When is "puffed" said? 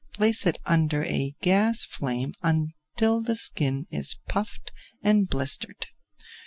4.27-4.71